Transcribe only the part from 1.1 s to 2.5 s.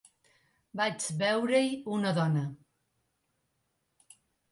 veure-hi una dona.